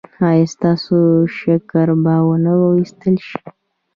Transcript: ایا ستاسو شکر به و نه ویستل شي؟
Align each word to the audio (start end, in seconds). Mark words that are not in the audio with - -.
ایا 0.29 0.45
ستاسو 0.53 0.95
شکر 1.39 1.87
به 2.03 2.15
و 2.27 2.29
نه 2.43 2.53
ویستل 2.59 3.15
شي؟ 3.27 3.43